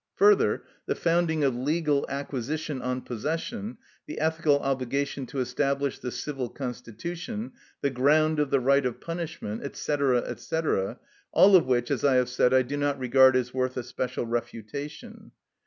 Further, 0.15 0.63
the 0.87 0.95
founding 0.95 1.43
of 1.43 1.55
legal 1.55 2.07
acquisition 2.09 2.81
on 2.81 3.01
possession; 3.01 3.77
the 4.07 4.17
ethical 4.19 4.57
obligation 4.59 5.27
to 5.27 5.37
establish 5.41 5.99
the 5.99 6.09
civil 6.11 6.49
constitution; 6.49 7.51
the 7.81 7.91
ground 7.91 8.39
of 8.39 8.49
the 8.49 8.59
right 8.59 8.83
of 8.83 8.99
punishment, 8.99 9.61
&c., 9.77 9.95
&c., 10.37 10.59
all 11.33 11.55
of 11.55 11.67
which, 11.67 11.91
as 11.91 12.03
I 12.03 12.15
have 12.15 12.29
said, 12.29 12.51
I 12.51 12.63
do 12.63 12.77
not 12.77 12.97
regard 12.97 13.35
as 13.35 13.53
worth 13.53 13.77
a 13.77 13.83
special 13.83 14.25
refutation. 14.25 15.33